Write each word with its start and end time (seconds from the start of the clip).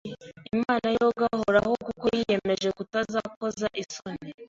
Imana 0.55 0.87
yogahoraho 0.99 1.71
kuko 1.85 2.05
yiyemeje 2.15 2.69
kutazakoza 2.77 3.67
isoni 3.83 4.29